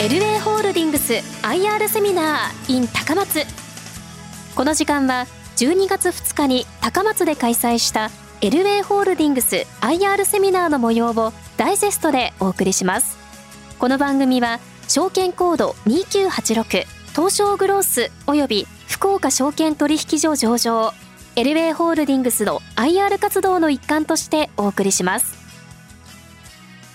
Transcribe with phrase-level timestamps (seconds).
[0.00, 3.40] LA ホールディングス IR セミナー in 高松。
[4.56, 5.26] この時間は
[5.58, 8.10] 12月2日に高松で開催した
[8.40, 13.18] LA ホールディングス IR セミナーの模様をダイジェストでお送りします。
[13.78, 14.58] この番組は
[14.88, 20.94] 証券コード2986東証グロースおよび福岡証券取引所上場
[21.36, 25.34] エルウェイホールディングスの IR 活動の一環としてお送りします。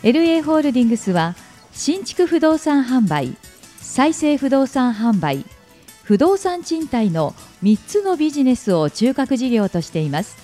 [0.02, 1.36] LA ホールディングスは
[1.78, 3.36] 新築不動産販売
[3.82, 5.44] 再生不動産販売
[6.04, 10.38] 不動産賃貸の3つのビジネスを中核事業としています。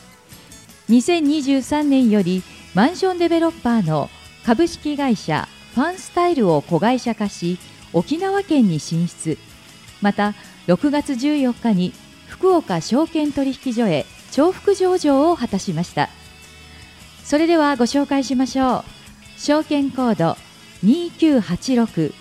[0.90, 4.10] 2023年よりマンションデベロッパーの
[4.46, 7.60] 株式会社ファンスタイルを子会社化し
[7.94, 9.38] 沖縄県に進出。
[10.02, 10.34] また
[10.68, 11.94] 6月14日に
[12.28, 16.10] 福岡証券取引所へ重複上場を果たしました。
[17.24, 18.84] それではご紹介しましょう。
[19.40, 20.36] 証券コード
[20.84, 22.14] 2986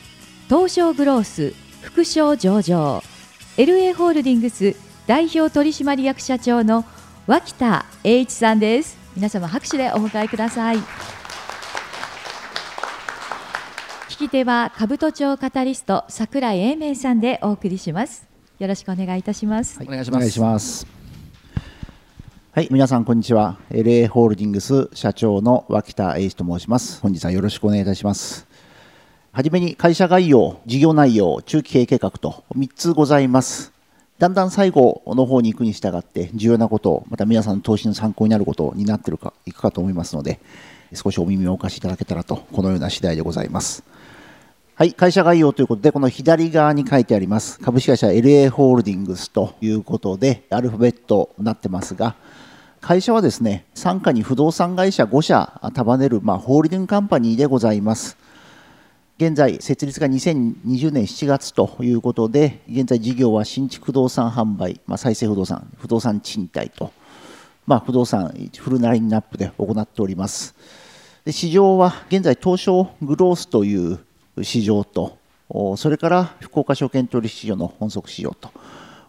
[0.49, 3.03] 東証グロース副賞上場。
[3.57, 4.77] LA ホールディングス
[5.07, 6.85] 代表取締役社長の
[7.27, 8.99] 脇田栄一さんです。
[9.17, 10.77] 皆様拍手でお迎えください。
[14.09, 18.29] 聞き手は兜町カタリスト桜井英明さんでお送りします。
[18.59, 20.87] よろしくお願いいたします、はい、お願いします。
[22.53, 23.59] はい、皆さんこんにちは。
[23.71, 27.01] LA ホールディングス社長の脇田英一と申します。
[27.01, 28.50] 本日はよろしくお願いいたします
[29.33, 33.73] はじめに会社概要、事業内容、中期経営計画と3つございます
[34.19, 40.41] だんだん最後の方に行くに従って重要なことをまた皆さんの投資の参考になることになっているかいくかと思いますので
[40.93, 43.85] 少しお耳をお貸しいただけたらとこのような次第でございます
[44.75, 52.17] はい、会社概要ということで、この左側に書いてあります、株式会社 LA ホールディングスということで、アルファベットになってますが、
[52.81, 58.17] 会社はですね、傘下に不動産会社5社束ねる、まあ、ホールディングカンパニーでございます。
[59.21, 66.91] 現在、設立が2020年7月ということで、現在事業は新築不動産販売、まあ、再生不動産、不動産賃貸と、
[67.67, 70.55] まあ、不動産フルラインナップで行っております。
[71.27, 73.99] で市場は現在、東証グロースという
[74.41, 75.19] 市場と、
[75.77, 78.51] それから福岡証券取引所の本則市場と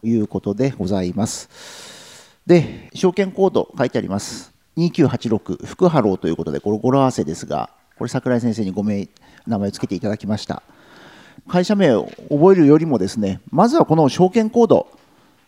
[0.03, 2.35] いうことでございます。
[2.45, 4.53] で、証券コード書いてあります。
[4.75, 9.07] 2986福ハローということで、これ語呂合わせですが、これ桜井先生にご名
[9.47, 10.63] 名前を付けていただきました。
[11.47, 14.88] 会社名を覚えるよりもですね、まずはこの証券コード、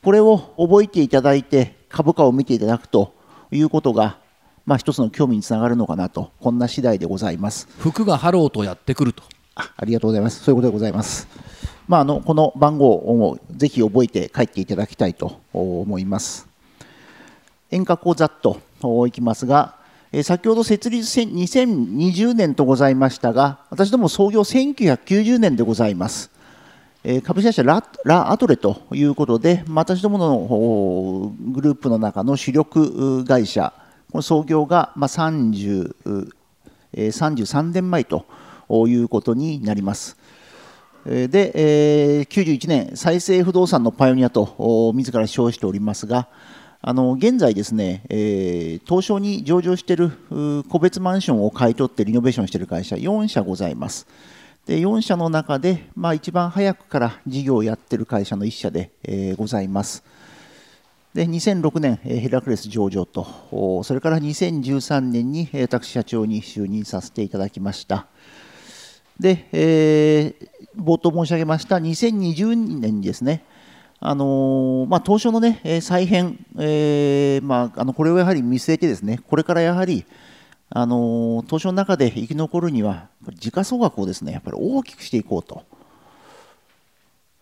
[0.03, 3.13] これを覚えていただいて株価を見ていただくと
[3.51, 4.17] いうことが、
[4.65, 7.67] まあ、一つの興味につながるのかなと、こんな次第でございます。
[7.79, 9.23] 福がハローとやってくると。
[9.55, 10.43] あありがとうございます。
[10.43, 11.27] そういうことでございます。
[11.87, 16.47] まあ、あのこの番号をぜひ覚えて帰っていただきたいと思います。
[17.69, 18.59] 遠隔をざっと
[19.07, 19.75] いきますが、
[20.21, 26.29] 先ほど設立2020年とございましたが、私ども創業1990年でございます。
[27.23, 33.73] 株式会社ララアトレということで、私どものグループの中の主力会社、
[34.11, 36.29] この創業が30
[36.93, 38.27] 33年前と
[38.69, 40.15] いうことになります。
[41.05, 46.27] で、91年、再生不動産のパイオニアと自ら称しておりますが、
[46.85, 50.11] あの現在ですね、えー、東証に上場している
[50.67, 54.05] 個別マンションを買い取ってリノベーションしている会社4社ございます。
[54.65, 60.03] で4社の中で、まあ、一番早くから事業をやっている会社の1社で、えー、ございます。
[61.13, 68.07] で2006年、ヘラクレス上場と、それから2013年に私社長に就任させていただきました。
[69.17, 73.45] で、えー、冒頭申し上げました2020年にですね、
[74.05, 80.05] あのまあ、東証の、ね、再編、えーまあ、あのこれをやはり見据えてですねこれからやはり、
[80.69, 85.63] あの東証の中で生き残るには時価総額をですねやっぱり大きくしていこうと。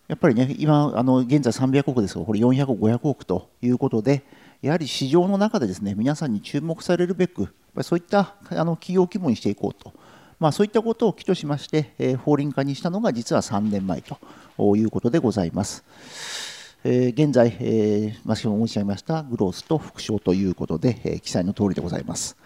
[0.06, 4.22] やっぱりね、今、あの現在300億ですが、これ400億、500億ということで、
[4.60, 9.92] やはり市場の中でですね皆さんに注目されるべく、そういったあの企業規模にしていこうと、
[10.38, 16.51] まあ、そういったことを起としまして、えー、法輪化にしたのが実は3年前ということでございます。
[16.84, 22.36] えー、現在、えー、先ほど申し上げましたグロースと副賞ということで、えー、記載の通りでございます。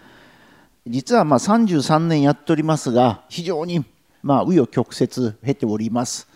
[0.85, 3.83] 実はまあ33年やっておりますが、非常に
[4.21, 6.27] まあ紆余曲折経ております。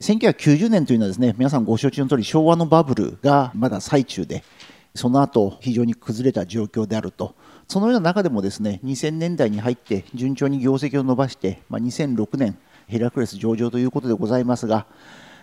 [0.00, 4.44] 1990年というのはですね、皆さんご承知の通り昭和のバブルがまだ最中で、
[4.94, 7.34] その後非常に崩れた状況であると。
[7.68, 12.58] そのような中でもですね、2000年代に入って順調に業績を伸ばして、まあ、2006年
[12.88, 14.86] ヘラクレス上場ということでございますが、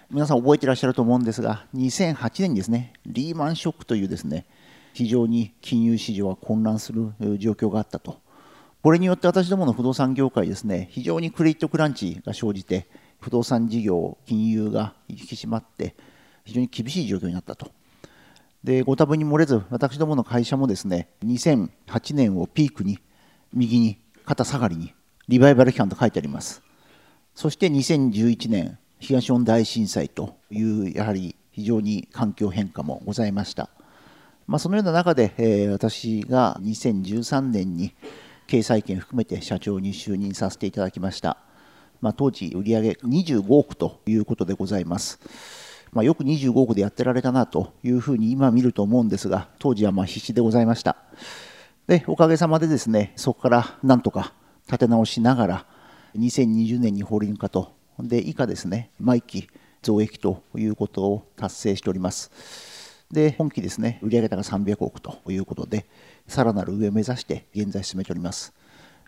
[0.10, 4.46] 皆さん覚えてらっしゃると思うんですが、2008年にですね、リーマンショックというですね、
[4.94, 8.22] 非常に金融市場は混乱する状況があったと。
[8.82, 12.88] これによって私どもの不動産業界ですね、非常にクレジットクランチが生じて、
[13.20, 15.94] 不不動産事業、金融が引き締まって、
[16.46, 17.70] 非常に厳しい状況になったと。
[18.64, 23.00] でご多分に漏れず、私どもの会社もですね2008年をピークに、
[23.54, 24.94] 右に、肩下がりに、
[25.28, 26.64] リバイバル期間と書いてあります。
[27.36, 33.70] そして2011年、東日本大震災という、やはり非常に環境変化もございました。
[34.48, 37.94] まあ、そのような中で、えー、私が2013年に
[38.48, 41.38] 経済圏含めて社長に就任させていただきました。
[42.02, 45.20] まあ、当時、売上25億ということでございます。
[45.92, 50.98] まあ、よく25億でやってられたなというふうに今見ると思うんですが、当時はま必死でございました。
[51.88, 54.34] で、おかげさまでですね、そこからなんとか
[54.68, 55.66] 立て直しながら、
[56.18, 59.50] 2020年に法輪化と、で、以下ですね、毎期
[59.82, 62.32] 増益ということを達成しております。
[63.12, 65.86] で、本期ですね、売上高が300億ということで、
[66.28, 68.54] さらなる上を目指して現在進めております。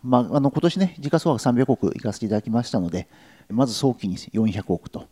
[0.02, 3.08] まあ、あの今年ね、時価総額300億いかせていただきましたので、
[3.50, 5.08] まず早期に400億と、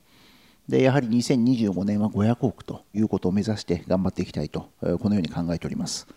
[0.67, 4.69] でやはり2025年は500億ということを目指して頑張っていきたいと、
[5.01, 6.07] このように考えております。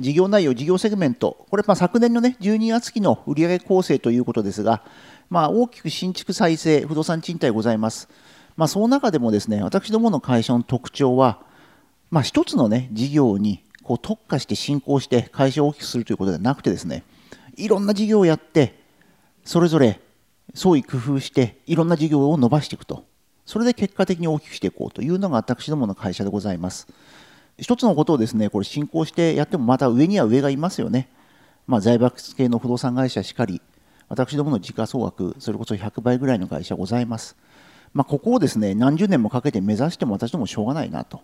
[0.00, 4.82] 事業内容、事業セグメント、これ、ま昨年の、ね、12月期の売上構成ということですが、
[5.28, 8.08] まあ、大きく新築再生、不動産賃貸ございます。
[8.56, 11.40] まあ、その中でもですね、私どもの会社の特徴は、
[12.10, 17.04] まあ、一つの、ね、事業にこう特化して進行して会社を大きくするということではなくてですね、
[17.56, 18.80] いろんな事業をやって、
[19.44, 20.00] それぞれ
[20.54, 23.04] 創意工夫して、いろんな事業を伸ばしていくと。
[23.46, 26.86] それで結果的に大きくしていこうというのが私どもの会社でございます。
[27.60, 31.08] 一つのことをですね、これ進行してやってもまた上には上がいますよね。
[31.66, 33.60] まあ、財閥系の不動産会社しかり、
[34.08, 37.36] 私どもの時価総額、それこそ100倍ぐらいの会社ございます。
[37.92, 41.20] まあ、ここをですね、何十年もかけて目指しても私どもしょうがないなと。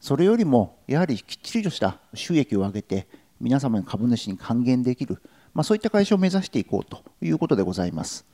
[0.00, 3.08] それよりも、やはりきっちりとした収益を上げて、
[3.40, 5.20] 皆様の株主に還元できる、
[5.52, 8.24] まあ、そういった会社を目指していこうということでございます。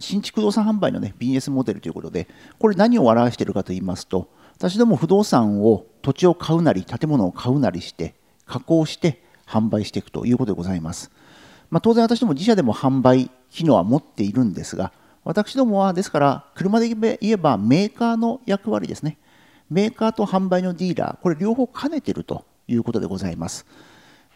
[0.00, 2.26] 新築不動産販売の、ね、ビジネスモデルということで、
[2.58, 8.14] これ何を表しているかと言いますと、私ども不動産を土地を買うなり建物を買うなりして
[8.46, 11.10] 加工して販売していくということでございます、
[11.70, 14.92] まあ、当然私ども自社でも販売機能は持っているんですが
[15.24, 19.16] 私どもはですから車で言えばメーカーの役割ですね。
[19.70, 23.66] メーカーと販売のディーラーこれ両方兼ねているということでございます。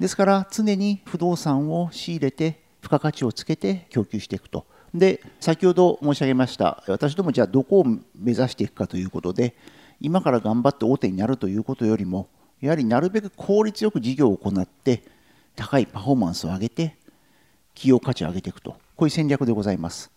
[0.00, 4.64] ですから常に不動産を仕入れて付加価値をつけて供給していくと。
[4.94, 9.54] で先ほど申し上げました私どもじゃあどこを目指していくかということで
[10.00, 12.28] 今から頑張って大手になるということよりも
[12.60, 15.02] やはりなるべく効率よく事業を行って
[15.56, 16.96] 高いパフォーマンスを上げて
[17.74, 18.72] 企業価値を上げていくと。
[18.96, 20.10] こういう戦略でございます。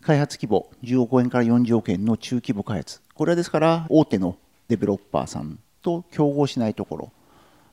[0.00, 3.00] 開発規模10億円から40億円の中規模開発。
[3.14, 4.36] これはですから大手の
[4.68, 7.12] デベロッパーさんと競合しないところ。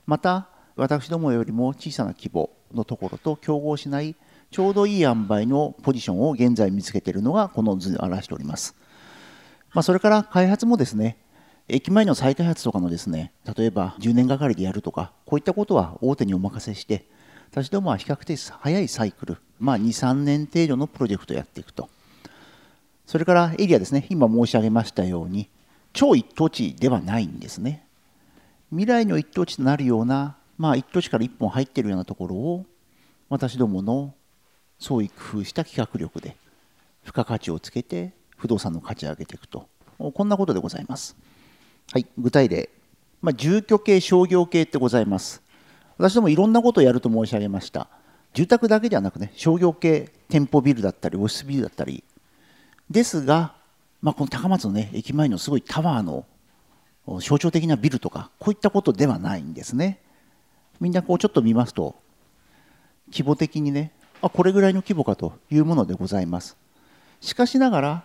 [0.06, 4.16] また私どもよりも小さな規模のところと競合しない
[4.50, 8.76] ちょうどいい塩梅のポジションを現在見つけているのがこの図に表しております。
[9.72, 11.16] まあ、それから開発もですね、
[11.66, 17.06] 駅前の再開発とかのですね、例えば10年がかりでやるとか、こういったことは大手にお任せして、
[17.50, 21.88] 私どもは比較的早いサイクル、まあ、2、3年程度のプロジェクトをやっていくと。
[23.06, 25.48] それからエリアですね、今申し上げましたように、
[25.94, 27.86] 超一等地ではないんですね。
[28.70, 32.66] 未来の一等地となるような、まあ、一等地から一本入ってるようなところを、
[33.30, 34.14] 私どもの
[34.78, 36.36] 創意工夫した企画力で、
[37.04, 39.66] 付加価値をつけて不動産の価値を上げていくと、
[39.96, 41.16] こんなことでございます。
[41.92, 42.70] はい、具体例、
[43.22, 45.42] まあ、住居系、商業系ってございます。
[45.96, 47.88] 私どもいろんなことをやると申し上げました。
[48.32, 52.02] 住宅だけではなくね、商業系、店舗ビルだったり、オフィスビルだったり、
[52.90, 53.54] ですが、
[54.02, 56.26] まあ、この高松のね、駅前のすごいタワーの
[57.20, 60.00] 象徴的なビルとか、こういったことではないんですね。
[60.80, 61.94] みんなこうちょっと見ますと、
[63.10, 66.56] 規模的にね、あこれぐらいの規模かというものでございます。
[67.20, 68.04] しかしながら、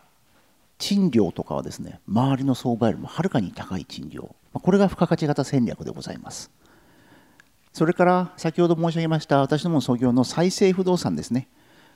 [0.79, 4.33] 賃料とかはですね、周りの相場よりもはるかに高い賃料。
[4.53, 6.49] これが付加価値型戦略でございます。
[7.73, 11.47] それから先ほど申し上げました私ども創業の再生不動産ですね。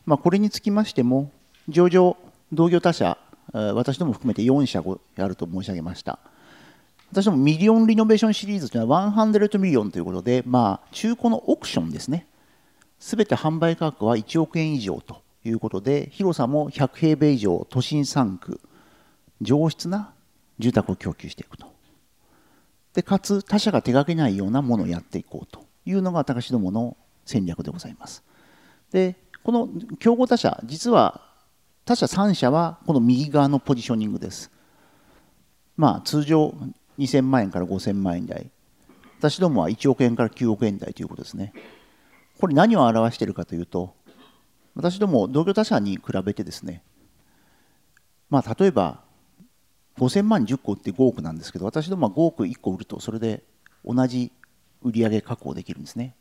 [0.06, 1.32] まあ、これにつきましても、
[1.70, 2.18] 上場
[2.52, 3.18] 同業他社、
[3.54, 4.84] 私ども含めて4社
[5.18, 6.20] あると申し上げました。
[7.12, 12.28] 私どもミリオンリノベーションシリーズというのは100ミリオンということで、まあ、中古のオークションですね。
[13.00, 18.60] すべて販売価格は1億円以上ということで、広さも100平米以上、都心3区、
[19.42, 20.14] 上質な
[20.60, 21.68] 住宅を供給していくと。
[22.94, 28.24] で、かつ他社が手がけないようなものをやっていこうというのが私どもの戦略でございます。
[28.92, 31.22] で、この競合他社、実は
[31.86, 34.52] 他社3社はこの右側のポジショニングです。
[35.76, 36.54] まあ、通常
[37.00, 38.52] 2000万円から5000万円台、
[39.20, 41.54] 私どもは1億円から9億円台ということですね。
[42.40, 43.96] これ何を表しているかというと、
[44.76, 46.84] 私ども同業他社に比べてですね、
[48.30, 49.03] まあ、例えば
[49.98, 53.44] 5000万10個売って5億なんですけど私どもは5億1個売るとそれで
[53.86, 54.32] 同じ
[54.82, 56.16] 売上確保できるんですね。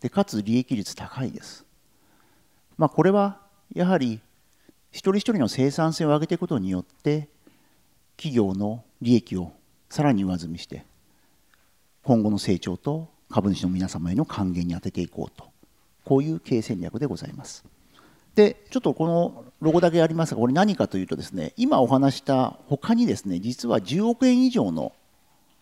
[0.00, 1.64] でかつ利益率高いです、
[2.76, 3.38] まあ、これは
[3.72, 4.20] やはり
[4.90, 7.28] 一人一人の生産性を上げていくことによって
[8.16, 9.52] 企業の利益を
[9.88, 10.84] さらに上積みして
[12.02, 15.52] 今後の成長と株主の皆様への還元に充てていこうと。
[16.04, 17.64] こういう経営戦略でございます。
[18.34, 24.92] でちょっとこのロゴだけありますがこれ何かというとですね今お話した他にですね実は10億円以上の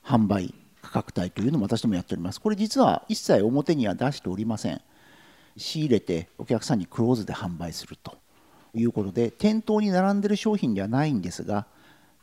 [0.02, 2.40] 販売価格帯というのも私どもやっております。
[2.40, 4.80] これ実は一切表には出しておりません。
[5.56, 8.16] 仕入れてお客さんにクローズで販売すると
[8.74, 11.66] いうことで店頭に並んでる商品ではないんですが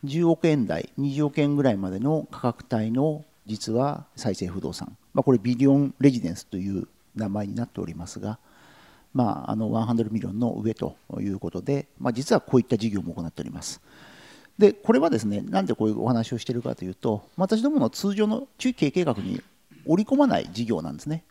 [0.05, 8.39] 10億円台20億円ぐらいまでの価格帯の実は再生不動産、まあ、これビリオンレジデンスという名前になっておりますが
[9.17, 13.81] まあ、あの100ミリオンの上ということで、まあ、実はこういった事業も行っております。
[14.59, 19.41] でこれはですねなんでこういうお話をしているかというと私どもの通常の中期経営計画に
[19.85, 21.23] 織り込まない事業なんですね。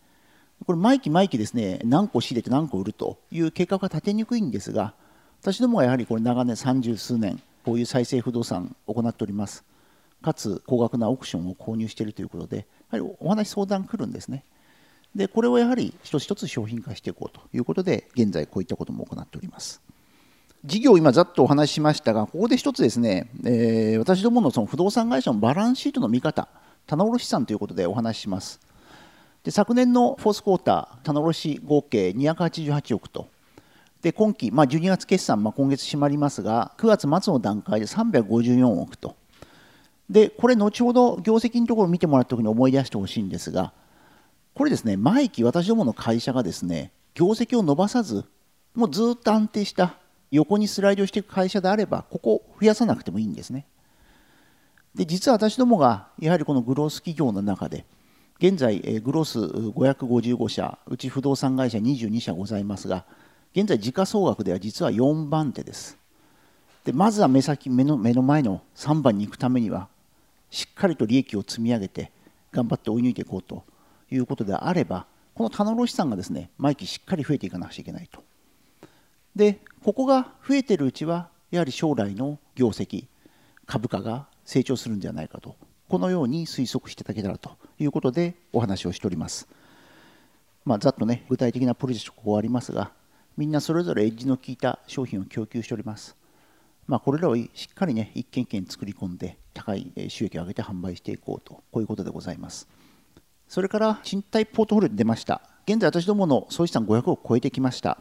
[0.65, 4.95] これ毎期毎期ですね何個仕入れて何個売るという計画が立てにくいんですが
[5.43, 9.65] 私どもはやはりこれ長年三十数年こういう再生不動産を行っております
[10.23, 14.45] かつ高額なオークションを購入しているということでやはりお話相談来るんですね
[15.17, 19.81] でこれをやはり一つ一つ商品化していこうということで現在こういったことも行っております。
[20.65, 26.49] 事業を今ざっとお話ししましたがここで一つですね、えー、私どものその不動産会社のバランスシートの見方
[26.87, 28.61] 棚卸資産ということでお話しします。
[29.43, 33.29] で昨年のフォースクォーター棚卸合計288億と。
[34.03, 39.17] で今期、まあ、12月決算、まあ、今月締まりますが9月末の段階で354億と。
[40.11, 43.73] でこれ後ほど業績のところを見てもらった時に思い出してほしいんですが
[44.57, 48.25] これですね毎期私どもの会社がですね業績を伸ばさず
[48.75, 49.97] もうずっと安定した
[50.31, 53.67] 横にスライドしていく会社であればここを増やさなくてもいいんですね。
[54.95, 57.85] で実は私どもがやはりこのグロース企業の中で
[58.39, 63.05] 現在グロース555社うち不動産会社22社ございますが
[63.55, 65.99] 現在時価総額では実は4番手です。
[66.85, 69.89] でまずは目先目の目の前の3番に行くためには
[70.51, 72.11] しっかりと利益を積み上げて
[72.53, 73.63] 頑張って追い抜いていこうと
[74.11, 78.23] いうことであればこの棚卸資産がですね毎期しっかり増えていかなくちゃいけないと。
[79.35, 83.07] でここが増えてるうちはやはり将来の業績
[83.67, 85.57] 株価が成長するんじゃないかと
[85.89, 89.47] このように推測していただけたらということでお話をしております、
[90.65, 92.93] まあ、ざっとね具体的なプロジェクトここありますが
[93.37, 96.17] みんなそれぞれエッジの効いた商品を供給しております。
[96.87, 102.67] まあ、これらをしっかりね一軒一軒作り込んで高い収益を上げて販売していこうとこういうことでございます。
[103.49, 105.41] それから賃貸ポートフォリオで出ました。
[105.67, 107.99] 現在私どもの総資産500を超えてきました。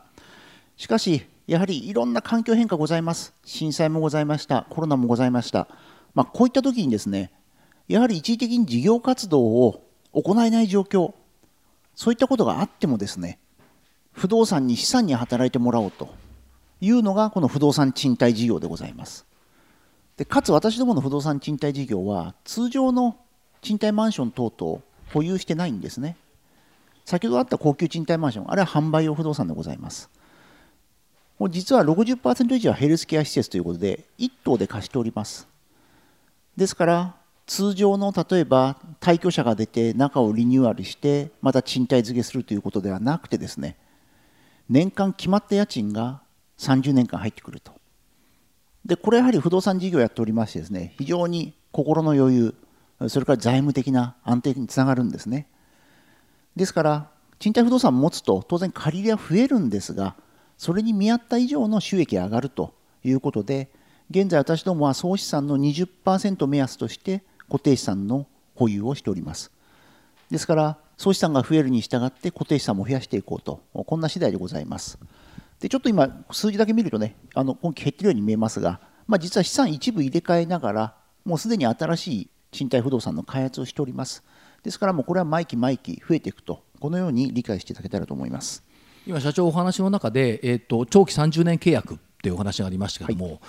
[0.77, 3.33] しかし、やはりいろんな環境変化ございます。
[3.43, 4.65] 震災もございました。
[4.69, 5.67] コロナもございました。
[6.13, 7.31] まあ、こういった時にですね、
[7.87, 11.13] やはり一時的に事業活動を行えない状況、
[11.93, 13.39] そういったことがあってもですね、
[14.11, 16.09] 不動産に資産に働いてもらおうと
[16.81, 19.25] いうのがこの不動産賃貸事業でございます。
[20.17, 23.17] でかつ私どもの不動産賃貸事業は通常の
[23.61, 24.81] 賃貸マンション等々
[25.13, 26.17] 保有してないんですね。
[27.05, 30.09] 先ほどあった高級賃貸マンションあれは販売用不動産でございます。
[31.37, 35.47] もう実は60%以上はヘルスケア施設ということで1棟で貸しております。
[36.55, 43.77] ですから通常の例えば退去者が出て中をリニューアルしてまた賃貸付けするということではなくてですね
[44.67, 46.21] 年間決まった家賃が
[46.57, 47.73] 30年間入ってくると。
[48.83, 52.55] でこれやはり不動産事業をやっておりましてですね非常に心の余裕
[53.09, 55.47] それから財務的な安定につながるんですね。
[56.55, 57.09] ですから
[57.39, 60.15] 賃貸不動産を持つと当然借り入れは増えるんですが
[60.57, 63.69] それに見合った以上の収益が上がるということで
[64.09, 69.51] 現在私どもは総資産の20%目安として固定資産の保有をしております。
[70.31, 74.97] ですから総資産が増えるに従って固定資産も増やしていこうとこんな次第でございます。
[75.59, 84.23] でちょっと今数字だけ見るとねあの今期減ってるように見えますが、まあ、実は資産一部入れ替えながらもうすでに新しい賃貸不動産の開発をしております。
[84.63, 88.63] ですからもうこれは毎期毎期増えていくとこのように理解していただけたらと思います。
[89.07, 93.39] 今社長お話の中で、えーと、長期30年契約っていうお話がありましたけども、はい、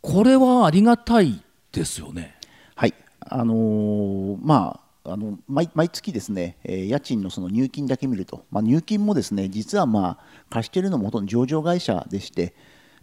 [0.00, 2.34] これはありがたいですよね。
[2.74, 2.94] はい。
[3.20, 12.54] あのー、まああの毎毎月ですね、えー、家賃のその入金だけ見ると、まあ、入金もですね実はまあ貸しているのもほとんど上場会社でして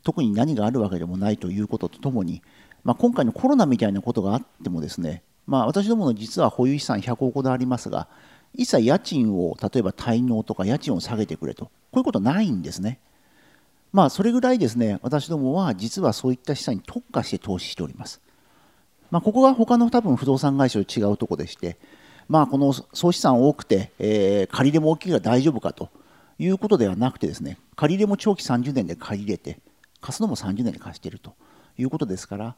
[0.03, 2.41] 特に何があるわけでもないということとともに、
[2.85, 8.07] まあ、今回のコロナみたいなことがあってもですねまあ、私どもの実は保有資産100億ほどありますが
[8.53, 11.65] 一切家賃を例えば滞納とか家賃を下げてくれと。
[11.65, 12.99] こういうことないんですね。
[13.91, 18.21] まあ、それぐらいですね私どもは実はそういった資産に特化して投資しております。
[19.09, 21.77] まあ、ここが他の多分不動産会社と違うとこでして、
[22.27, 25.89] まあ、この総資産多くて、えー、借り入れも大きいから大丈夫かと。
[26.37, 29.59] いうことではなくてですね借り入れも長期30年で借り入れて
[29.99, 31.33] 貸すのも30年で貸していると。
[31.81, 32.55] いうことですから、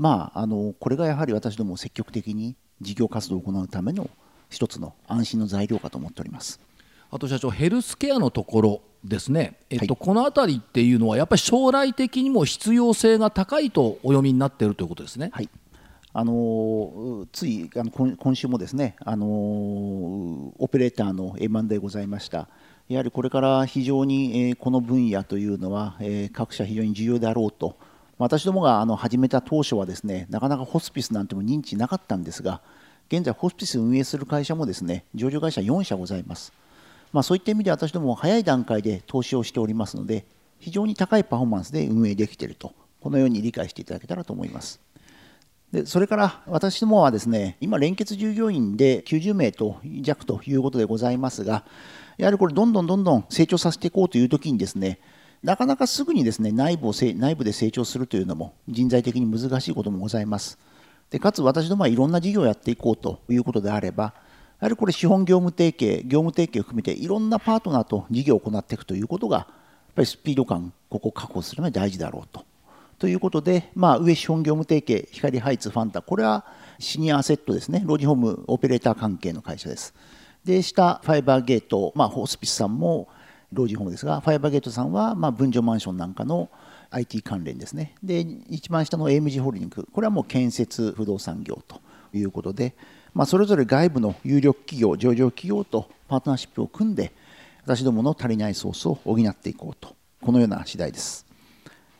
[0.00, 4.08] まあ、あのこれがやはり私ども積極的に事業活動を行うための
[4.48, 6.58] 一つの安心の材料かと思っております。
[7.10, 15.28] あと社長ヘルスケアのところですね、えっと、はい、この辺りっていうのはやっぱり将来的にも必要性が高いとお読みになっているということですね。
[15.34, 15.50] はい
[16.12, 22.48] あのついあの今週もですね、あのオペレーターの M&A でございました。
[22.88, 27.76] やはりこれから非常に、えこの分野というのは、え各社非常に重要であろうと、
[28.20, 32.60] 私どもがあの始めた当初はですねなかなかホスピスなんても認知なかったんですが、
[33.08, 36.52] 現在ホスピスを運営する会社もですね上場会社4社ございます。
[37.14, 40.26] まあ、そういった意味で私ども早い段階で投資をしておりますので、
[40.58, 44.80] 非常に高いパフォーマンスで運営できていると、このように理解していただけたらと思います。
[45.72, 51.64] でそれから私どもはですね今、連結従業員で90名と弱ということでございますが、
[52.18, 54.98] やはりこれ、どんどんどんどん成長させていこうというときにですね
[55.42, 60.58] なかなかすぐにですね内部を内部で成長するというのも人材的に難しいこともございます。
[61.10, 64.14] でかつ私どもはいろんな事業をやっていこうということであれば、
[64.60, 69.46] やはりこれ資本業務提携、業務提携を含めていろんなパートナーと事業を行っていくということが、やっ
[69.94, 72.44] ぱりスピード感、ここを確保するのが大事だろうと
[73.00, 76.44] ということで、まあ、上資本業務提携、光ハイツファンタ、これは
[76.78, 79.94] シニアアセットですね、老人ホームオペレーター関係の会社です。
[80.44, 83.08] で、下、ファイバーゲート、まあ、ホスピスさんも
[83.52, 86.50] 老人ホームですが、ファイバーゲートさんは、まあ、分譲マンションなんかの
[86.90, 87.94] IT 関連ですね。
[88.02, 91.80] で、一番下の AMG ホールディング、これはもう建設不動産業と
[92.12, 92.74] いうことで、
[93.14, 97.12] まあ、それぞれ外部の有力企業、上場企業とパートナーシップを組んで、
[97.64, 101.26] 私どもの足りないソースを補っていこうと、このような次第です。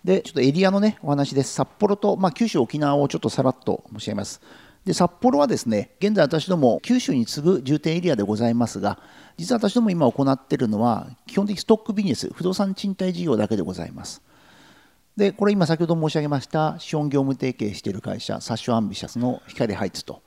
[0.05, 1.53] で、ちょっとエリアのね、お話です。
[1.53, 4.41] 札幌と、まあ、九州、沖縄をちょっとさらっと申し上げます。
[4.85, 8.99] で、札幌はですね、現在私ども九州に次ぐ重点エリアでございますが、
[9.37, 14.23] 実は私ども今行っているのは、基本的ストックビジネス、不動産賃貸事業だけでございます。
[15.17, 20.23] で、これ今先ほど申し上げました、資本業務提携している会社、サッシュアンビシャスの光ハイツと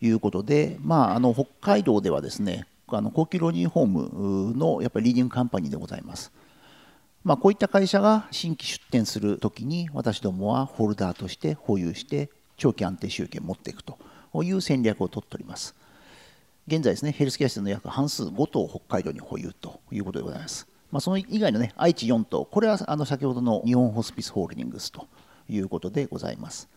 [0.00, 6.32] いうことで、まあ、あの北海道ではですね、あの高級老人ホームのやっぱりリーディングカンパニーでございます。
[7.24, 13.96] まあ、こういった会社が新規出店するときに私どもはホルダーとして保有して長期安定収益を持っていくと
[14.42, 15.74] いう戦略を取っております。
[16.66, 20.68] 現在ですね、ヘルスケア室の約半数5棟北海道に保有ということでございます。
[20.90, 25.06] まあ、その以外のね、愛知4棟、これはあの先ほどの日本ホスピスホールディングスと
[25.48, 26.68] いうことでございます。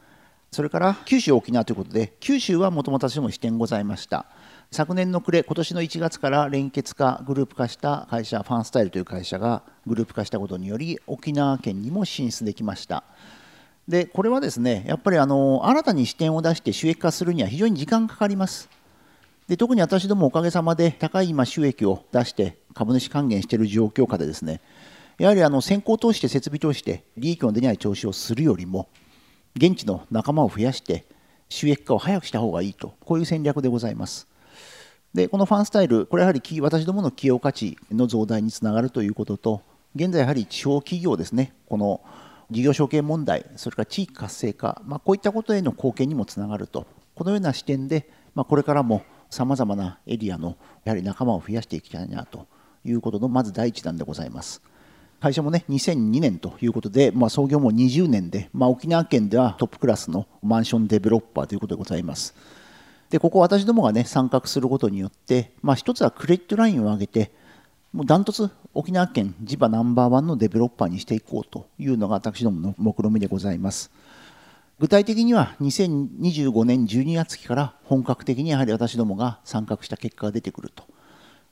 [0.51, 4.25] それから九州、沖縄ということで、九州はもともと私も支店ございました。
[4.69, 13.03] 昨年の暮れ、今年の1月から連結化、グループ化した会社、ファンスタイルという会社がグループ化したことにより、沖縄県にも進出できました。
[13.87, 18.69] で、これはですね、やっぱりあの新たに視点を出して収益化するには非常に時間かかります。
[19.47, 24.61] で特に私どもおかげさまで高い今収益を出して株主還元している状況下でですね、
[25.17, 28.87] やはりあの先行投資して設備投資して利益の出ない投資をするよりも、
[29.55, 31.05] 現地の仲間を増やして
[31.49, 34.27] 収益化を早くした方がいいと、こういう戦略でございます。
[35.13, 39.61] でこのファンスタイル、これやはり私どもの企業価値の増大につながるということと、
[39.93, 41.99] 現在やはり地方企業ですね、この
[42.51, 46.85] 事業承継問題、それから地域活性化、まあ、こういったことへの貢献にもつながると、
[47.15, 52.47] このような視点で、まあ、これからもさまざまなエリアのやはり仲間を増やしていきたいなと
[52.83, 54.61] いうことのまず第一弾でございます。
[55.21, 62.35] 会社もね、2002年ということで、まあ、創業も20年で、まあ、沖縄県ではトップクラスのマンションデベロッパーということでございます。
[63.09, 67.31] でここ私どもがね参画することによって、まあ、一つはクレジットラインを上げて
[67.93, 73.91] もうダントツ沖縄県地場ナンバーワンのデベロッパーにしていこうというのが私どもの目論見みでございます。
[74.79, 80.85] 具体的には2025年12月期から本格的にやはり私どもが参画した結果が出てくると。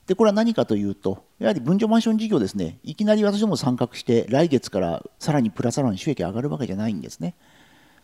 [0.07, 2.79] でこれは何かというとやはり分譲マンション事業ですね。
[2.83, 7.35] いきなり私ども参画して来月からさらにプラスアラに収益上がるわけじゃないんですね。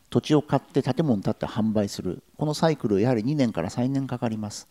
[0.10, 2.22] 土地を買って建物を建って販売する。
[2.38, 4.68] このサイクルやはり2年から3年かかります。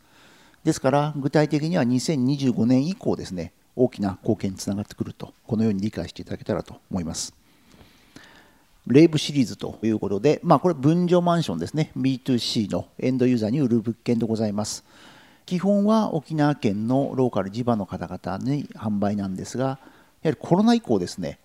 [0.65, 3.55] ですから具体的には2025年以降ですね。
[3.77, 7.35] 大きな貢献につながってくるとこのように理解していただけたらと思います。
[8.87, 11.91] レイブシリーズということで、まあ、これ分譲マンションですね。
[11.97, 14.85] B2C のエンドユーザーに売る物件でございます。
[15.47, 19.79] 基本は沖縄県のローカル地場の方々に販売なんですが
[20.23, 21.39] やはりコロナ以降ですね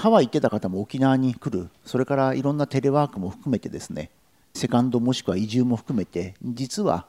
[0.00, 4.08] ハワイ行ってた方も沖縄に来る、それからいろんなテレワークも含めてですね、
[4.54, 7.04] セカンドもしくは移住も含めて、実は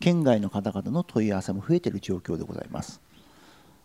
[0.00, 2.98] 県外の方々の問い合わせも増えている状況でございます。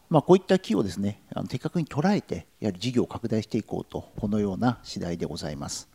[0.09, 5.89] まあ、こういった木をですねあの的確に捉えてやはり事業を拡大していこうとこのような次第でございます。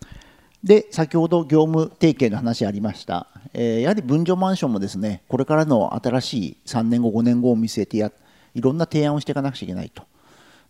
[0.62, 8.12] で先ほど業務提携の話ありました、えー、やはり分譲マンションもですねこれからの新しい3年後5年後を見据えてや
[8.55, 10.03] いろんな提案をしていかなくちゃいけないと。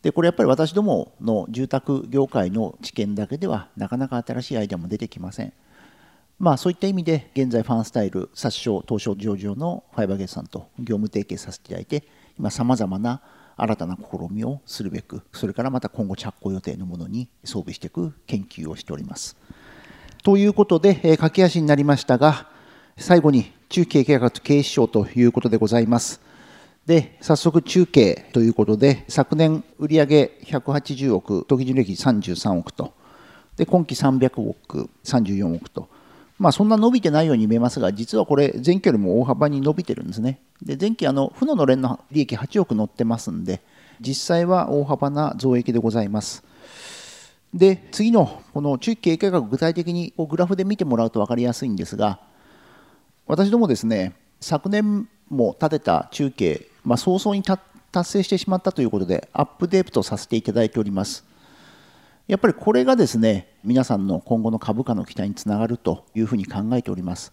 [0.03, 5.53] でこれやっぱり私どもの住宅業界の知見だけではなかなか新しいアイデアも出てきません。
[6.39, 12.05] まあそういった意味で現在ファンスタイル殺傷東証上場のファイバーゲートさんと業務提携させていただいて
[12.41, 13.21] 今さまざまな
[13.55, 19.37] 新たな試みをするべくそれからまた今後着工予定のものに装備していく研究をしております。
[20.23, 22.49] ということで、え、駆け足になりましたが
[22.97, 26.23] 最後に中継計画と経営指標ということでございます。
[26.87, 30.07] で早速中継ということで昨年売上
[30.43, 32.95] 180億当期純利益33億と
[33.59, 35.91] で今期300億34億と
[36.41, 40.41] まあ、そんな伸びてないように見えますが、実はこれ、前期よりも大幅に伸びてるんですね。
[40.63, 43.61] で前期、あの負ののれんの利益8億乗ってますんで、
[44.01, 46.43] 実際は大幅な増益でございます。
[47.53, 52.21] で、次のこの中期経営計画、具体的にグラフで見てもらうと分かりやすいんですが、
[53.27, 61.29] 私どもですね、昨年も立てた中継、まあ、早々に達成してしまったということで、アップデートさせていただいております。
[62.31, 67.33] やっぱりこれがですね皆さんの今後の株価の期待につながるというふうに考えております。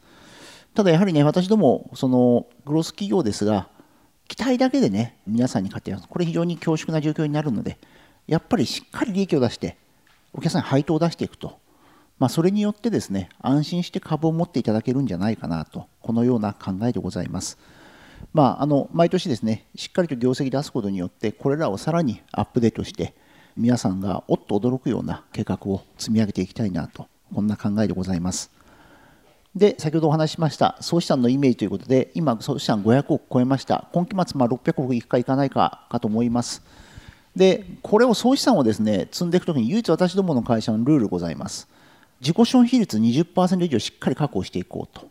[0.74, 3.70] ただやはりね私どもそのグロース企業ですが
[4.28, 7.78] 期待だけでね皆さんに勝ってこれ非常に恐縮な状況になるので
[8.26, 9.78] やっぱりしっかり利益を出して
[10.34, 11.60] お客さんに配当を出していくと、
[12.18, 17.60] まあ、それによってですね安心して株を持っていただけるんじゃないかなとこのような考えでございます。
[18.34, 23.14] まあ、あの毎年ですねしっかりと業績出すことによってこれらをさらにアップデートして
[23.58, 28.52] 皆さんがおっと驚くような計画を積み上げていきたいなとこんな考えでございます。
[29.56, 33.88] で先ほどお話ししました総資産のイメージということで今総資産500億超えました。
[33.92, 36.62] 今期末まあ600億いくかいかないかかと思います。
[37.36, 41.68] でこれを総資産をですね積んでいくときに唯一私どもの会社のルールございます。
[42.22, 45.08] 自己資本比率20%以上しっかり確保していこうと。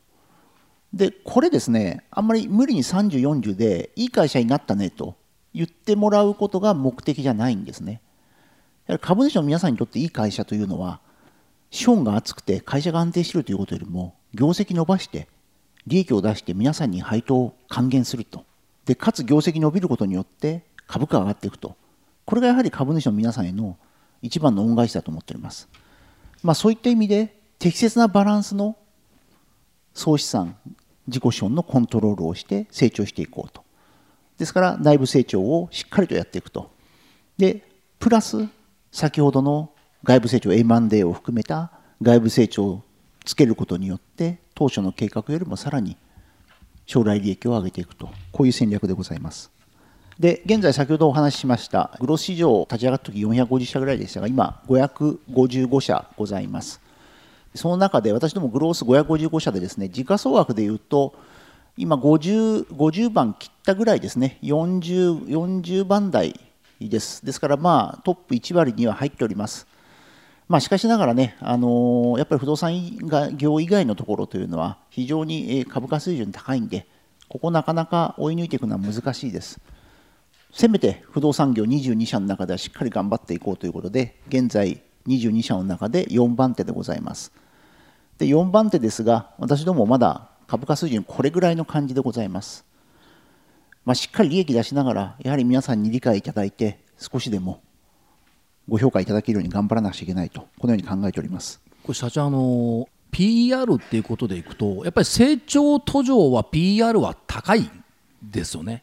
[0.93, 5.17] でこれですねあんまり無理に30、40でいい会社になったねと
[5.53, 8.01] 言ってもらうことが目的じゃないんですね。
[9.01, 11.01] 株主の皆さんにとっていい会社というのは
[11.71, 15.29] 資本が厚くて会社が安定しているということよりも業績伸ばして
[15.87, 18.45] 利益を出して皆さんに配当を還元すると。
[18.85, 21.77] でかつ業績伸びることによって株価が上がっていくと。
[22.25, 23.77] これがやはり株主の皆さんへの
[24.21, 25.69] 一番の恩返しだと思っております、
[26.43, 28.77] まあ、そういった意味で適切なバランスの
[29.95, 30.57] 総資産
[31.07, 33.65] 自己資本のコントロールをして成長していこうと。
[34.39, 36.71] ですから内部成長をしっかりとやっていくと。
[37.39, 37.63] で
[37.99, 38.49] プラス
[38.97, 39.73] 先ほどの
[40.05, 42.83] 外部成長 M&A を含めた外部成長を
[43.27, 45.99] つけることによって当初の計画よりもさらに
[46.87, 48.09] 将来利益を上げていくと。
[48.33, 49.53] こういう戦略でございます。
[50.19, 56.81] で現在先ほどお話ししましたグロス市場立ち上がった時450社ぐらいでしたが今555社ございます。
[57.55, 61.15] その中で私どもグロース555社でですね時価総額でいうと
[61.77, 64.39] 今 50, 50番切ったぐらいですね。
[64.43, 66.46] 40, 40番台
[66.81, 67.25] です。
[67.25, 69.67] ですから、まあ、トップ1割には入っております。
[70.49, 72.75] まあ、しかしながらね、あのやっぱり不動産
[73.37, 76.87] 業以外のところというのは非常に株価水準高いんで、
[77.29, 79.61] ここなかなか追い抜いていくのは難しいです。
[80.53, 87.33] せめて不動産業22社の中ではしっかり頑張っていこうということで、現在22社の中で4番手でございます。
[88.19, 92.65] で4番手ですが、私どもまだ株価水準これぐらいの感じでございます。
[93.87, 97.63] まあ、しっかり利益出しながら、やはり皆さんに理解いただいて、少しでも
[98.69, 107.71] ご評価いただけるように頑張らなくちゃいけないと、このように考えておりますこれ社長あの PR っていうことでいくと、やっぱり成長途上は PR は高い
[108.21, 108.83] ですよね。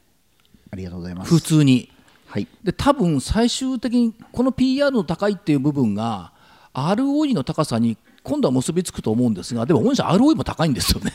[0.72, 1.90] ありがとうございます普通に。
[2.28, 6.32] はい、で多分最終的にこの PR の高いっていう部分が
[6.74, 11.14] ROE の高さに今度は結びつくと思うんですがでも御社 ROE も高いんですよね。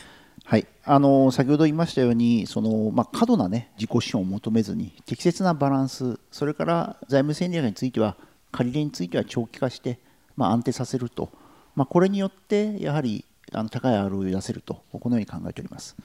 [0.49, 8.17] はい、あの先ほど言いましたようにその、まあ、過度な、ね、自己資本を求めずに適切なバランスそれから財務戦略については
[8.51, 9.99] 借り入れについては長期化して、
[10.35, 11.29] まあ、安定させると、
[11.75, 15.95] まあ、これによってやはりあの高い ROE を出せるとこのように考えております。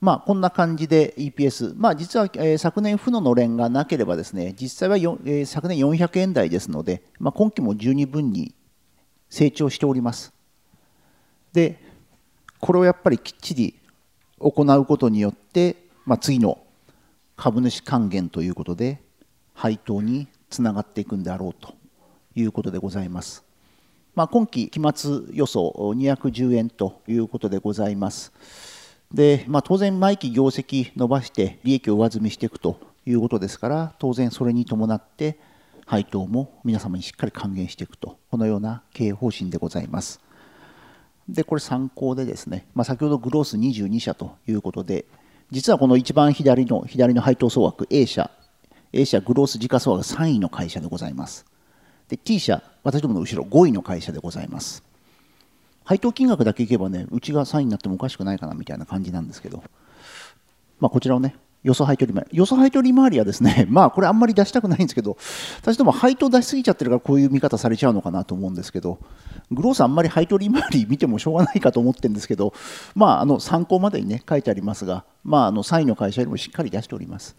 [0.00, 8.52] まあ、こんな感じで EPS、まあ、実は、え、昨年、負ののれんがなければですね実際は、え、昨年400円台ですので、まあ、今期も十二分に
[9.30, 10.34] 成長しております。
[11.52, 11.83] で
[12.64, 13.78] これをやっぱりきっちり
[14.38, 16.64] 行うことによって、まあ、次の
[17.36, 19.02] 株主還元ということで
[19.52, 21.74] 配当につながっていくんであろうと
[22.34, 23.44] いうことでございます。
[24.14, 28.32] まあ、今期期末予想210円ということでございます。
[29.12, 35.38] で、まあ、当然毎期業績伸ばして利益を上積みしていくということですから当然それに伴って
[35.84, 40.24] 配当も皆様にしっかり還元していくとこのような経営方針でございます。
[41.28, 45.06] でこれ参考でですね、まあ、先ほどグロース22社ということで
[45.50, 48.30] 実はこの一番左の左の配当総額 A 社
[48.92, 51.46] A 社グロース時価総額3位の会社でございます。
[52.08, 54.84] で T 社私どもの後ろ5位の会社でございます。
[55.84, 59.62] 配当金額だけいけばねうちが3位になってもおかしくないかなみたいな感じなんですけど、
[60.80, 62.38] まあ、こちらをね予想配当利回り。
[62.38, 65.16] 予想配当利回りはですね、 まあこれあんまり出したくないんですけど、
[65.60, 68.98] 私ども配当出しすぎちゃってるからこういう見方されちゃうのかなと思うんですけど、
[69.50, 72.52] グロースあんまり配当利回り見てもしょうがないかと思ってるんですけど、
[72.94, 77.36] まああの参考までにね書いてありますが、まああの3位の会社よりもしっかり出しております。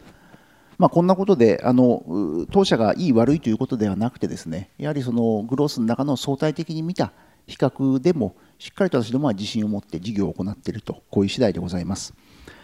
[0.78, 2.04] まあ、こんなことであの
[2.52, 7.14] 当社がいい悪いということではなくてですねやはりそのグロースの中の相対的に見た
[7.48, 12.14] 比較でもしっかりと私どもは自信を持って事業を行っているとこういう次第でございます。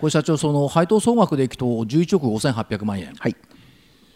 [0.02, 3.36] これ社長その配当総額でいくと11億5800万円、はい、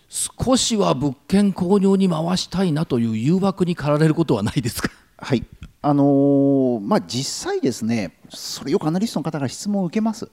[0.10, 4.90] 少しは物件購入に回したいなという誘惑に駆られることはないですか？
[5.18, 5.46] はい
[5.84, 10.32] あのー、まあ、実際ですね、それよくアナリストの方が質問を受けます。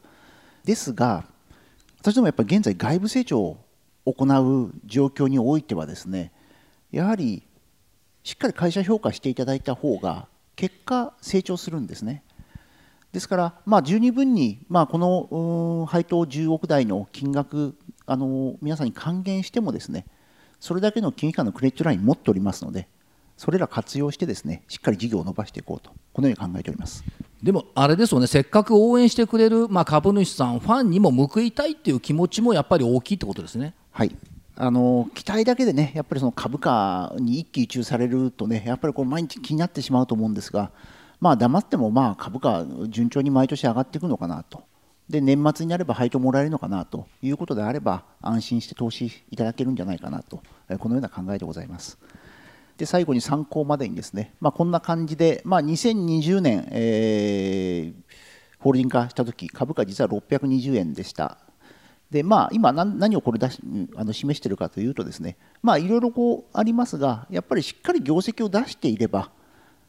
[0.65, 1.27] ですが、
[2.01, 3.59] 私どもやっぱり現在、外部成長を
[4.07, 6.33] 行う状況においてはですね、
[6.91, 7.43] やはり
[8.25, 12.23] しっかり会社評価していただいた方が、結果、成長するんですね。
[13.13, 17.75] ですから、まあ、十二分に、まあ、この配当10億台の金額
[18.07, 20.07] あの皆さんに還元してもですね
[20.61, 22.89] それだけの金融機関のクレジットライン持っておりますので
[23.37, 27.05] それら活用してですねしっかり事業を伸ばしていこうとこのように考えております
[27.43, 33.75] でもあれですよねせっかく応援してくれる、まあ、株主さんファンにも報いたいっていう気持ちもやっぱり大きいってことですね。
[33.91, 34.17] はい
[34.55, 40.71] あの期待だけでねやっぱりその株価に一喜一憂されるとねやっぱりこう毎日気になってしまうと思うんですが
[41.23, 44.65] まあ黙ってもまあ株価順調に毎年上がっていくのかなと
[45.09, 50.43] で年末になれば配当もらえるのかなということであれば安心して投資いただけるんじゃないかなと
[50.81, 51.97] このような考えでございます。
[52.77, 58.15] で最後に参考までにですね、まあ、こんな感じで、まあ、2020年、えー、
[58.59, 61.39] ホールディング化した時株価実は620円でした。
[62.11, 63.61] でまあ、今何をこれ出し
[63.97, 69.31] あの示しているかというとですね、いろいろありますがやっぱりしっかり業績を出していれば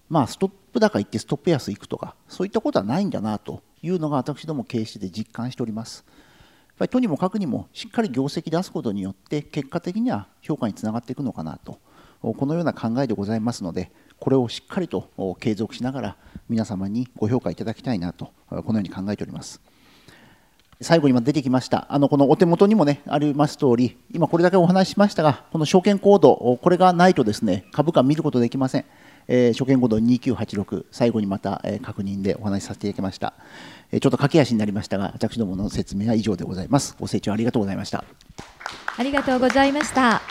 [0.09, 6.05] まあ、ストップ高行ってストップ安行くとかそういったことはないんだなというのが私ども経営してで実感しております。
[6.07, 11.77] やっぱりとにもかくにもしっかり業績出すことによって結果的には評価につながっていくのかなと
[12.21, 16.17] このような考えでございますのでこれをしっかりと継続しながら
[16.49, 19.61] 皆様にご評価いただきたいなとこのように考えております。
[20.81, 28.85] 最後に今出てきましたあのこのお手元にもねあります通り今これだけお話ししましたがこの証券コードこれがないとですね株価見ることできません。
[29.27, 33.33] えー、初見コード2986最後にまた、えー、確認でお話しさせていただきました、
[33.91, 36.95] えー、ちょっと駆け足になりましたが私どもの説明は以上でございます。
[36.99, 38.03] ご清聴ありがとうございました。
[38.97, 40.21] ありがとうございました。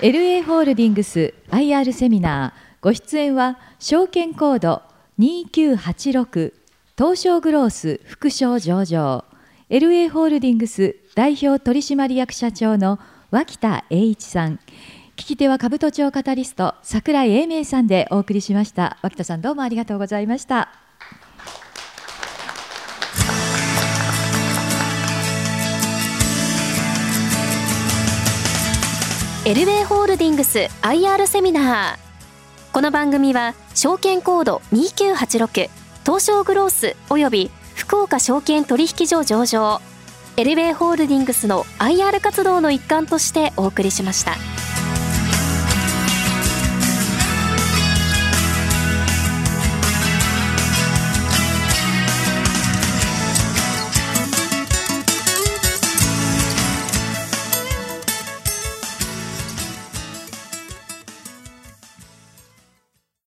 [0.00, 4.82] LA ホールディングス IR セミナーご出演は証券コード
[5.18, 6.52] 2986
[6.98, 9.24] 東証グロース副賞上場。
[9.70, 12.98] LA ホールディングス代表取締役社長の
[13.30, 14.60] 脇田栄一さん。
[15.16, 18.98] 聞き手は兜町カタリスト櫻井英明さんでお送りしました。
[19.00, 20.70] 脇田さんどうもありがとうございました。
[29.46, 31.98] エルウェイホールディングス IR セミナー。
[32.72, 35.70] この番組は証券コード2986
[36.04, 39.80] 東証グロースおよび福岡証券取引所上場。
[40.36, 44.32] エルウェイホールディングスの IR 活動の一環としてお送りしました。